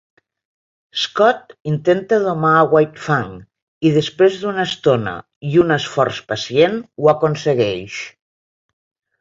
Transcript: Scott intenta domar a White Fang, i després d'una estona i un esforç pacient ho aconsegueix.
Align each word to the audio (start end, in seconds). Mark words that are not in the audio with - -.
Scott 0.99 1.51
intenta 1.71 2.17
domar 2.23 2.53
a 2.61 2.63
White 2.71 3.03
Fang, 3.09 3.35
i 3.89 3.93
després 3.99 4.39
d'una 4.45 4.65
estona 4.71 5.15
i 5.51 5.63
un 5.65 5.77
esforç 5.79 6.23
pacient 6.33 6.81
ho 6.87 7.13
aconsegueix. 7.17 8.01